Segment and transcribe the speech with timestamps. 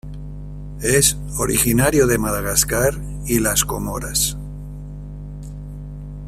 [0.81, 2.95] Es originario de Madagascar
[3.27, 4.35] y las Comoras.